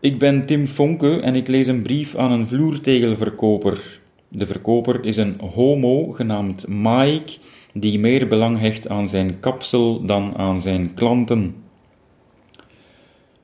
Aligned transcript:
Ik 0.00 0.18
ben 0.18 0.46
Tim 0.46 0.66
Fonke 0.66 1.20
en 1.20 1.34
ik 1.34 1.48
lees 1.48 1.66
een 1.66 1.82
brief 1.82 2.16
aan 2.16 2.32
een 2.32 2.46
vloertegelverkoper. 2.46 4.00
De 4.28 4.46
verkoper 4.46 5.04
is 5.04 5.16
een 5.16 5.40
homo 5.54 6.12
genaamd 6.12 6.68
Mike, 6.68 7.32
die 7.72 7.98
meer 7.98 8.28
belang 8.28 8.58
hecht 8.58 8.88
aan 8.88 9.08
zijn 9.08 9.40
kapsel 9.40 10.04
dan 10.04 10.36
aan 10.36 10.60
zijn 10.60 10.94
klanten. 10.94 11.54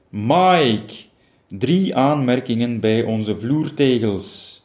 Mike, 0.09 0.95
drie 1.49 1.97
aanmerkingen 1.97 2.81
bij 2.81 3.03
onze 3.03 3.37
vloertegels. 3.37 4.63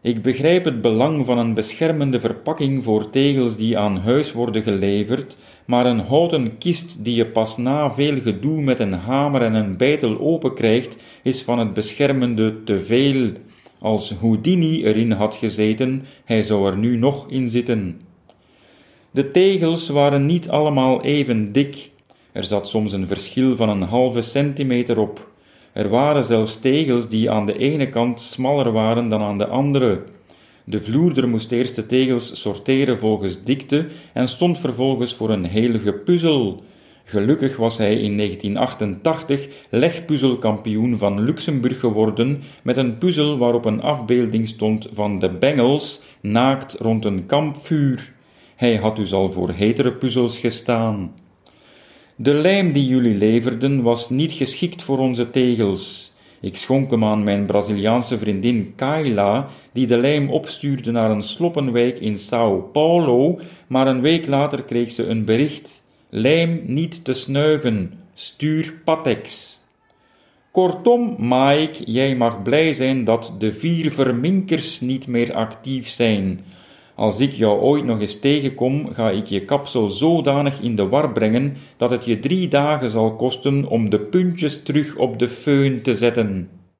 Ik 0.00 0.22
begrijp 0.22 0.64
het 0.64 0.80
belang 0.80 1.26
van 1.26 1.38
een 1.38 1.54
beschermende 1.54 2.20
verpakking 2.20 2.84
voor 2.84 3.10
tegels 3.10 3.56
die 3.56 3.78
aan 3.78 3.96
huis 3.96 4.32
worden 4.32 4.62
geleverd, 4.62 5.38
maar 5.66 5.86
een 5.86 6.00
houten 6.00 6.58
kist 6.58 7.04
die 7.04 7.14
je 7.14 7.26
pas 7.26 7.56
na 7.56 7.90
veel 7.90 8.20
gedoe 8.20 8.60
met 8.60 8.78
een 8.78 8.92
hamer 8.92 9.42
en 9.42 9.54
een 9.54 9.76
bijtel 9.76 10.18
open 10.20 10.54
krijgt, 10.54 10.96
is 11.28 11.42
van 11.42 11.58
het 11.58 11.72
beschermende 11.72 12.64
te 12.64 12.82
veel. 12.82 13.32
Als 13.78 14.14
Houdini 14.20 14.84
erin 14.84 15.12
had 15.12 15.34
gezeten, 15.34 16.02
hij 16.24 16.42
zou 16.42 16.70
er 16.70 16.76
nu 16.76 16.96
nog 16.96 17.30
in 17.30 17.48
zitten. 17.48 18.00
De 19.10 19.30
tegels 19.30 19.88
waren 19.88 20.26
niet 20.26 20.48
allemaal 20.48 21.02
even 21.02 21.52
dik. 21.52 21.90
Er 22.32 22.44
zat 22.44 22.68
soms 22.68 22.92
een 22.92 23.06
verschil 23.06 23.56
van 23.56 23.68
een 23.68 23.82
halve 23.82 24.22
centimeter 24.22 24.98
op. 24.98 25.30
Er 25.72 25.88
waren 25.88 26.24
zelfs 26.24 26.60
tegels 26.60 27.08
die 27.08 27.30
aan 27.30 27.46
de 27.46 27.58
ene 27.58 27.88
kant 27.88 28.20
smaller 28.20 28.72
waren 28.72 29.08
dan 29.08 29.22
aan 29.22 29.38
de 29.38 29.46
andere. 29.46 30.02
De 30.64 30.80
vloerder 30.80 31.28
moest 31.28 31.52
eerst 31.52 31.76
de 31.76 31.86
tegels 31.86 32.40
sorteren 32.40 32.98
volgens 32.98 33.42
dikte 33.42 33.86
en 34.12 34.28
stond 34.28 34.58
vervolgens 34.58 35.14
voor 35.14 35.30
een 35.30 35.44
heel 35.44 35.78
gepuzzel. 35.78 36.62
Gelukkig 37.08 37.56
was 37.56 37.78
hij 37.78 37.94
in 37.94 38.16
1988 38.16 39.48
legpuzzelkampioen 39.70 40.96
van 40.96 41.20
Luxemburg 41.20 41.80
geworden 41.80 42.42
met 42.62 42.76
een 42.76 42.98
puzzel 42.98 43.38
waarop 43.38 43.64
een 43.64 43.82
afbeelding 43.82 44.48
stond 44.48 44.88
van 44.92 45.18
de 45.18 45.30
Bengels 45.30 46.02
naakt 46.20 46.76
rond 46.78 47.04
een 47.04 47.26
kampvuur. 47.26 48.12
Hij 48.56 48.76
had 48.76 48.96
dus 48.96 49.12
al 49.12 49.30
voor 49.30 49.50
hetere 49.50 49.92
puzzels 49.92 50.38
gestaan. 50.38 51.12
De 52.16 52.34
lijm 52.34 52.72
die 52.72 52.86
jullie 52.86 53.14
leverden 53.14 53.82
was 53.82 54.10
niet 54.10 54.32
geschikt 54.32 54.82
voor 54.82 54.98
onze 54.98 55.30
tegels. 55.30 56.12
Ik 56.40 56.56
schonk 56.56 56.90
hem 56.90 57.04
aan 57.04 57.22
mijn 57.22 57.46
Braziliaanse 57.46 58.18
vriendin 58.18 58.72
Kayla, 58.76 59.48
die 59.72 59.86
de 59.86 59.98
lijm 59.98 60.30
opstuurde 60.30 60.90
naar 60.90 61.10
een 61.10 61.22
sloppenwijk 61.22 61.98
in 61.98 62.18
Sao 62.18 62.60
Paulo, 62.72 63.38
maar 63.66 63.86
een 63.86 64.00
week 64.00 64.26
later 64.26 64.62
kreeg 64.62 64.90
ze 64.92 65.06
een 65.06 65.24
bericht: 65.24 65.86
lijm 66.08 66.62
niet 66.66 67.04
te 67.04 67.12
snuiven, 67.12 67.92
stuur 68.14 68.74
Patex. 68.84 69.56
Kortom, 70.50 71.16
Mike, 71.18 71.84
jij 71.84 72.16
mag 72.16 72.42
blij 72.42 72.74
zijn 72.74 73.04
dat 73.04 73.34
de 73.38 73.52
vier 73.52 73.92
verminkers 73.92 74.80
niet 74.80 75.06
meer 75.06 75.34
actief 75.34 75.88
zijn. 75.88 76.40
Als 76.94 77.20
ik 77.20 77.32
jou 77.32 77.60
ooit 77.60 77.84
nog 77.84 78.00
eens 78.00 78.20
tegenkom, 78.20 78.92
ga 78.92 79.10
ik 79.10 79.26
je 79.26 79.44
kapsel 79.44 79.88
zodanig 79.88 80.60
in 80.60 80.76
de 80.76 80.88
war 80.88 81.12
brengen 81.12 81.56
dat 81.76 81.90
het 81.90 82.04
je 82.04 82.18
drie 82.18 82.48
dagen 82.48 82.90
zal 82.90 83.16
kosten 83.16 83.66
om 83.66 83.90
de 83.90 84.00
puntjes 84.00 84.62
terug 84.62 84.96
op 84.96 85.18
de 85.18 85.28
föhn 85.28 85.82
te 85.82 85.94
zetten. 85.94 86.48